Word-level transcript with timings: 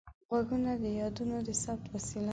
غوږونه 0.29 0.71
د 0.81 0.83
یادونو 0.99 1.35
د 1.47 1.49
ثبت 1.63 1.85
وسیله 1.93 2.27
ده 2.27 2.29